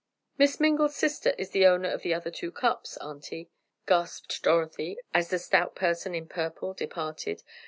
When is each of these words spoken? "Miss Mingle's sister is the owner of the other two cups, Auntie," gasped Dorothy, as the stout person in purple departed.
"Miss 0.39 0.59
Mingle's 0.59 0.95
sister 0.95 1.35
is 1.37 1.51
the 1.51 1.67
owner 1.67 1.91
of 1.91 2.01
the 2.01 2.11
other 2.11 2.31
two 2.31 2.51
cups, 2.51 2.97
Auntie," 2.97 3.51
gasped 3.85 4.41
Dorothy, 4.41 4.97
as 5.13 5.29
the 5.29 5.37
stout 5.37 5.75
person 5.75 6.15
in 6.15 6.27
purple 6.27 6.73
departed. 6.73 7.43